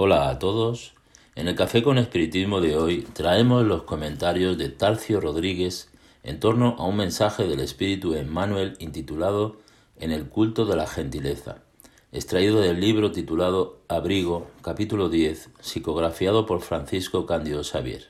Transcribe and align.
Hola 0.00 0.30
a 0.30 0.38
todos. 0.38 0.92
En 1.34 1.48
el 1.48 1.56
Café 1.56 1.82
con 1.82 1.98
Espiritismo 1.98 2.60
de 2.60 2.76
hoy 2.76 3.04
traemos 3.14 3.66
los 3.66 3.82
comentarios 3.82 4.56
de 4.56 4.68
Tarcio 4.68 5.20
Rodríguez 5.20 5.90
en 6.22 6.38
torno 6.38 6.76
a 6.78 6.86
un 6.86 6.98
mensaje 6.98 7.48
del 7.48 7.58
Espíritu 7.58 8.14
Emmanuel 8.14 8.76
intitulado 8.78 9.56
En 9.98 10.12
el 10.12 10.28
culto 10.28 10.66
de 10.66 10.76
la 10.76 10.86
gentileza, 10.86 11.64
extraído 12.12 12.60
del 12.60 12.80
libro 12.80 13.10
titulado 13.10 13.80
Abrigo, 13.88 14.46
capítulo 14.62 15.08
10, 15.08 15.50
psicografiado 15.58 16.46
por 16.46 16.60
Francisco 16.60 17.26
Cándido 17.26 17.64
Xavier. 17.64 18.06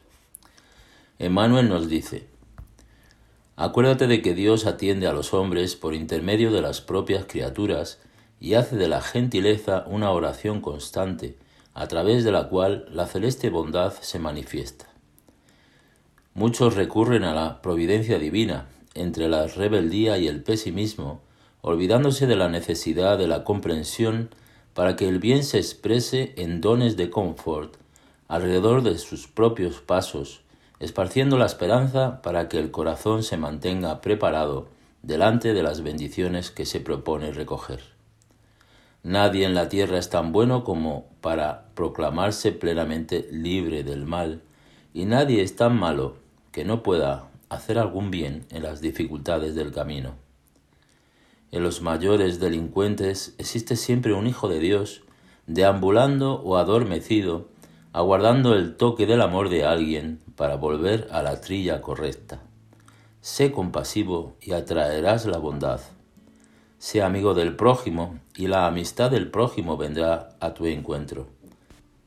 Emmanuel 1.19 1.71
nos 1.71 1.89
dice, 1.89 2.27
Acuérdate 3.57 4.07
de 4.09 4.21
que 4.21 4.35
Dios 4.35 4.67
atiende 4.67 5.07
a 5.07 5.15
los 5.15 5.33
hombres 5.33 5.75
por 5.75 5.95
intermedio 5.95 6.53
de 6.53 6.61
las 6.61 6.83
propias 6.83 7.25
criaturas 7.27 7.99
y 8.41 8.57
hace 8.57 8.77
de 8.77 8.89
la 8.89 9.01
gentileza 9.01 9.85
una 9.87 10.11
oración 10.11 10.61
constante, 10.61 11.39
a 11.79 11.87
través 11.87 12.25
de 12.25 12.33
la 12.33 12.49
cual 12.49 12.87
la 12.91 13.07
celeste 13.07 13.51
bondad 13.51 13.93
se 14.01 14.19
manifiesta. 14.19 14.87
Muchos 16.35 16.75
recurren 16.75 17.23
a 17.23 17.33
la 17.35 17.63
providencia 17.63 18.19
divina 18.19 18.67
entre 18.95 19.29
la 19.29 19.47
rebeldía 19.47 20.19
y 20.19 20.27
el 20.27 20.43
pesimismo, 20.43 21.21
olvidándose 21.61 22.27
de 22.27 22.35
la 22.35 22.49
necesidad 22.49 23.17
de 23.17 23.29
la 23.29 23.45
comprensión 23.45 24.31
para 24.75 24.97
que 24.97 25.09
el 25.09 25.21
bien 25.21 25.45
se 25.45 25.59
exprese 25.59 26.35
en 26.37 26.61
dones 26.61 26.97
de 26.97 27.11
confort 27.11 27.77
alrededor 28.27 28.83
de 28.83 28.99
sus 28.99 29.29
propios 29.29 29.81
pasos, 29.81 30.41
esparciendo 30.81 31.39
la 31.39 31.47
esperanza 31.47 32.23
para 32.23 32.49
que 32.49 32.59
el 32.59 32.73
corazón 32.73 33.23
se 33.23 33.37
mantenga 33.37 34.01
preparado 34.01 34.67
delante 35.03 35.55
de 35.55 35.63
las 35.63 35.85
bendiciones 35.85 36.51
que 36.51 36.67
se 36.67 36.81
propone 36.81 37.31
recoger. 37.31 37.98
Nadie 39.03 39.47
en 39.47 39.55
la 39.55 39.69
tierra 39.69 39.99
es 39.99 40.11
tan 40.11 40.33
bueno 40.33 40.65
como 40.65 41.07
para 41.21 41.69
proclamarse 41.75 42.53
plenamente 42.53 43.29
libre 43.31 43.85
del 43.85 44.05
mal, 44.05 44.43
y 44.93 45.05
nadie 45.05 45.43
es 45.43 45.57
tan 45.57 45.79
malo 45.79 46.17
que 46.53 46.65
no 46.65 46.83
pueda 46.83 47.29
hacer 47.49 47.79
algún 47.79 48.11
bien 48.11 48.47
en 48.51 48.63
las 48.63 48.81
dificultades 48.81 49.55
del 49.55 49.73
camino. 49.73 50.15
En 51.51 51.63
los 51.63 51.81
mayores 51.81 52.41
delincuentes 52.41 53.35
existe 53.39 53.77
siempre 53.77 54.13
un 54.13 54.27
Hijo 54.27 54.49
de 54.49 54.59
Dios, 54.59 55.03
deambulando 55.47 56.43
o 56.43 56.57
adormecido, 56.57 57.49
aguardando 57.93 58.55
el 58.55 58.77
toque 58.77 59.07
del 59.07 59.23
amor 59.23 59.49
de 59.49 59.65
alguien 59.65 60.21
para 60.37 60.57
volver 60.57 61.09
a 61.11 61.23
la 61.23 61.41
trilla 61.41 61.81
correcta. 61.81 62.43
Sé 63.23 63.51
compasivo 63.51 64.37
y 64.43 64.53
atraerás 64.53 65.25
la 65.25 65.39
bondad. 65.39 65.81
Sea 66.79 67.07
amigo 67.07 67.35
del 67.35 67.57
prójimo 67.57 68.21
y 68.37 68.47
la 68.47 68.69
amistad 68.69 69.11
del 69.11 69.33
prójimo 69.33 69.77
vendrá 69.77 70.37
a 70.39 70.55
tu 70.55 70.65
encuentro. 70.67 71.27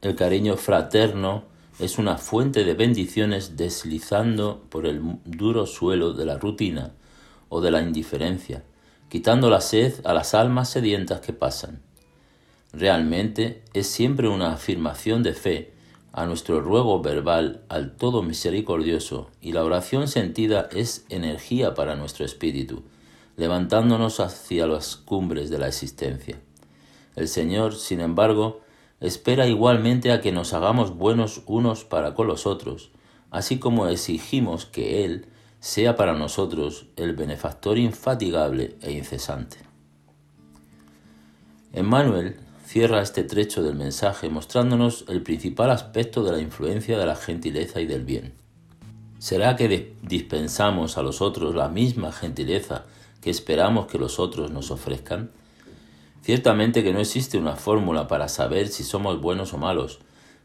El 0.01 0.15
cariño 0.15 0.55
fraterno 0.55 1.43
es 1.77 1.97
una 1.97 2.17
fuente 2.17 2.63
de 2.63 2.73
bendiciones 2.73 3.57
deslizando 3.57 4.63
por 4.69 4.85
el 4.85 5.01
duro 5.25 5.65
suelo 5.65 6.13
de 6.13 6.25
la 6.25 6.37
rutina 6.37 6.93
o 7.49 7.59
de 7.59 7.69
la 7.69 7.81
indiferencia, 7.81 8.63
quitando 9.09 9.49
la 9.49 9.59
sed 9.59 9.93
a 10.05 10.13
las 10.13 10.33
almas 10.33 10.69
sedientas 10.69 11.19
que 11.19 11.33
pasan. 11.33 11.81
Realmente 12.71 13.63
es 13.73 13.87
siempre 13.87 14.29
una 14.29 14.53
afirmación 14.53 15.21
de 15.21 15.33
fe 15.33 15.73
a 16.13 16.25
nuestro 16.25 16.61
ruego 16.61 17.01
verbal 17.01 17.61
al 17.67 17.97
Todo 17.97 18.23
Misericordioso 18.23 19.29
y 19.41 19.51
la 19.51 19.65
oración 19.65 20.07
sentida 20.07 20.69
es 20.71 21.05
energía 21.09 21.73
para 21.73 21.97
nuestro 21.97 22.23
espíritu 22.23 22.83
levantándonos 23.37 24.19
hacia 24.19 24.67
las 24.67 24.95
cumbres 24.95 25.49
de 25.49 25.59
la 25.59 25.67
existencia. 25.67 26.39
El 27.15 27.27
Señor, 27.27 27.75
sin 27.75 28.01
embargo, 28.01 28.61
espera 28.99 29.47
igualmente 29.47 30.11
a 30.11 30.21
que 30.21 30.31
nos 30.31 30.53
hagamos 30.53 30.95
buenos 30.95 31.41
unos 31.45 31.83
para 31.83 32.13
con 32.13 32.27
los 32.27 32.45
otros, 32.45 32.91
así 33.31 33.59
como 33.59 33.87
exigimos 33.87 34.65
que 34.65 35.03
Él 35.05 35.25
sea 35.59 35.95
para 35.95 36.13
nosotros 36.13 36.87
el 36.95 37.15
benefactor 37.15 37.77
infatigable 37.77 38.77
e 38.81 38.91
incesante. 38.91 39.57
Emmanuel 41.73 42.37
cierra 42.65 43.01
este 43.01 43.23
trecho 43.23 43.63
del 43.63 43.75
mensaje 43.75 44.29
mostrándonos 44.29 45.05
el 45.07 45.21
principal 45.23 45.71
aspecto 45.71 46.23
de 46.23 46.31
la 46.31 46.39
influencia 46.39 46.97
de 46.97 47.05
la 47.05 47.15
gentileza 47.15 47.79
y 47.81 47.85
del 47.85 48.03
bien. 48.03 48.33
¿Será 49.19 49.55
que 49.55 49.95
dispensamos 50.01 50.97
a 50.97 51.03
los 51.03 51.21
otros 51.21 51.53
la 51.53 51.69
misma 51.69 52.11
gentileza 52.11 52.85
que 53.21 53.29
esperamos 53.29 53.85
que 53.87 53.99
los 53.99 54.19
otros 54.19 54.51
nos 54.51 54.71
ofrezcan? 54.71 55.31
Ciertamente 56.23 56.83
que 56.83 56.93
no 56.93 56.99
existe 56.99 57.37
una 57.37 57.55
fórmula 57.55 58.07
para 58.07 58.27
saber 58.27 58.67
si 58.67 58.83
somos 58.83 59.21
buenos 59.21 59.53
o 59.53 59.57
malos, 59.57 59.99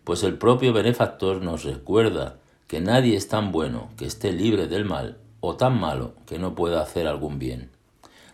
pues 0.05 0.23
el 0.23 0.39
propio 0.39 0.73
benefactor 0.73 1.43
nos 1.43 1.65
recuerda 1.65 2.37
que 2.67 2.81
nadie 2.81 3.17
es 3.17 3.29
tan 3.29 3.53
bueno 3.53 3.91
que 3.97 4.07
esté 4.07 4.33
libre 4.33 4.69
del 4.69 4.85
mal 4.85 5.19
o 5.41 5.57
tan 5.57 5.79
malo 5.79 6.15
que 6.27 6.39
no 6.39 6.55
pueda 6.55 6.83
hacer 6.83 7.07
algún 7.07 7.39
bien. 7.39 7.71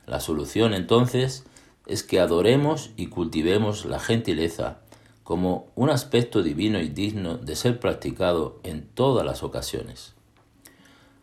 La 0.07 0.21
solución 0.21 0.75
entonces 0.75 1.45
es 1.87 2.03
que 2.03 2.21
adoremos 2.21 2.91
y 2.97 3.07
cultivemos 3.07 3.85
la 3.85 3.99
gentileza 3.99 4.79
como 5.25 5.67
un 5.75 5.91
aspecto 5.91 6.43
divino 6.43 6.81
y 6.81 6.89
digno 6.89 7.37
de 7.39 7.57
ser 7.57 7.81
practicado 7.81 8.61
en 8.65 8.87
todas 8.87 9.25
las 9.25 9.43
ocasiones 9.43 10.15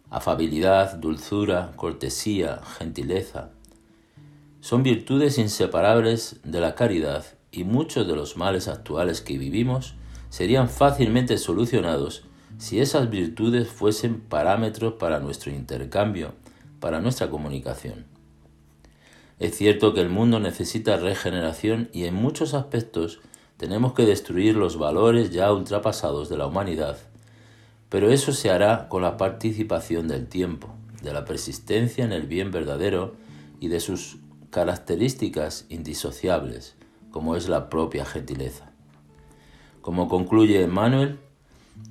afabilidad, 0.09 0.95
dulzura, 0.95 1.71
cortesía, 1.75 2.61
gentileza. 2.77 3.51
Son 4.59 4.83
virtudes 4.83 5.37
inseparables 5.37 6.37
de 6.43 6.59
la 6.59 6.75
caridad 6.75 7.25
y 7.51 7.63
muchos 7.63 8.07
de 8.07 8.15
los 8.15 8.35
males 8.35 8.67
actuales 8.67 9.21
que 9.21 9.37
vivimos 9.37 9.95
serían 10.29 10.69
fácilmente 10.69 11.37
solucionados 11.37 12.23
si 12.57 12.79
esas 12.79 13.09
virtudes 13.09 13.69
fuesen 13.69 14.19
parámetros 14.19 14.95
para 14.95 15.19
nuestro 15.19 15.51
intercambio, 15.51 16.33
para 16.79 16.99
nuestra 16.99 17.29
comunicación. 17.29 18.05
Es 19.39 19.55
cierto 19.55 19.93
que 19.93 20.01
el 20.01 20.09
mundo 20.09 20.39
necesita 20.39 20.97
regeneración 20.97 21.89
y 21.93 22.03
en 22.03 22.15
muchos 22.15 22.53
aspectos 22.53 23.21
tenemos 23.57 23.93
que 23.93 24.05
destruir 24.05 24.55
los 24.55 24.77
valores 24.77 25.31
ya 25.31 25.53
ultrapasados 25.53 26.27
de 26.27 26.37
la 26.37 26.47
humanidad 26.47 26.97
pero 27.89 28.11
eso 28.11 28.31
se 28.31 28.51
hará 28.51 28.87
con 28.87 29.01
la 29.01 29.17
participación 29.17 30.07
del 30.07 30.27
tiempo, 30.27 30.69
de 31.01 31.11
la 31.11 31.25
persistencia 31.25 32.05
en 32.05 32.11
el 32.11 32.27
bien 32.27 32.51
verdadero 32.51 33.15
y 33.59 33.67
de 33.67 33.79
sus 33.79 34.17
características 34.51 35.65
indisociables, 35.69 36.75
como 37.11 37.35
es 37.35 37.49
la 37.49 37.69
propia 37.69 38.05
gentileza. 38.05 38.71
Como 39.81 40.07
concluye 40.07 40.61
Emmanuel, 40.61 41.19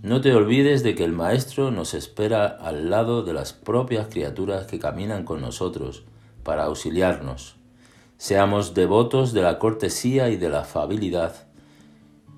no 0.03 0.20
te 0.20 0.34
olvides 0.34 0.82
de 0.82 0.94
que 0.94 1.04
el 1.04 1.12
Maestro 1.12 1.70
nos 1.70 1.94
espera 1.94 2.47
al 2.47 2.91
lado 2.91 3.22
de 3.22 3.32
las 3.32 3.53
propias 3.53 4.06
criaturas 4.09 4.66
que 4.66 4.78
caminan 4.78 5.25
con 5.25 5.41
nosotros 5.41 6.04
para 6.44 6.65
auxiliarnos. 6.65 7.56
Seamos 8.16 8.75
devotos 8.75 9.32
de 9.32 9.42
la 9.42 9.59
cortesía 9.59 10.28
y 10.28 10.36
de 10.36 10.48
la 10.50 10.60
afabilidad 10.60 11.47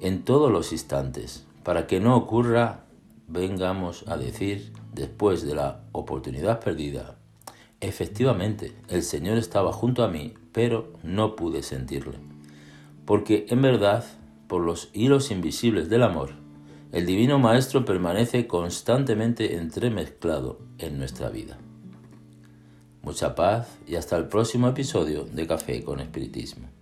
en 0.00 0.24
todos 0.24 0.50
los 0.50 0.72
instantes, 0.72 1.46
para 1.62 1.86
que 1.86 2.00
no 2.00 2.16
ocurra 2.16 2.84
vengamos 3.30 4.04
a 4.08 4.16
decir, 4.16 4.72
después 4.92 5.42
de 5.46 5.54
la 5.54 5.84
oportunidad 5.92 6.60
perdida, 6.60 7.16
efectivamente, 7.80 8.72
el 8.88 9.02
Señor 9.02 9.38
estaba 9.38 9.72
junto 9.72 10.02
a 10.02 10.08
mí, 10.08 10.34
pero 10.52 10.92
no 11.02 11.36
pude 11.36 11.62
sentirle. 11.62 12.18
Porque 13.06 13.46
en 13.48 13.62
verdad, 13.62 14.04
por 14.48 14.62
los 14.62 14.90
hilos 14.92 15.30
invisibles 15.30 15.88
del 15.88 16.02
amor, 16.02 16.32
el 16.92 17.06
Divino 17.06 17.38
Maestro 17.38 17.84
permanece 17.84 18.48
constantemente 18.48 19.56
entremezclado 19.56 20.58
en 20.78 20.98
nuestra 20.98 21.30
vida. 21.30 21.58
Mucha 23.02 23.34
paz 23.36 23.78
y 23.86 23.94
hasta 23.94 24.16
el 24.16 24.26
próximo 24.26 24.68
episodio 24.68 25.24
de 25.24 25.46
Café 25.46 25.84
con 25.84 26.00
Espiritismo. 26.00 26.79